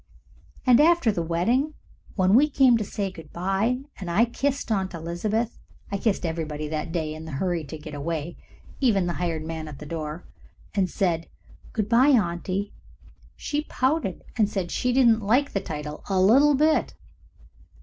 [0.65, 1.75] And after the wedding,
[2.15, 5.59] when we came to say good bye, and I kissed Aunt Elizabeth
[5.91, 8.35] I kissed everybody that day in the hurry to get away,
[8.79, 10.25] even the hired man at the door
[10.73, 11.27] and said,
[11.71, 12.73] "Good bye, Aunty,"
[13.35, 16.95] she pouted and said she didn't like the title "a little bit."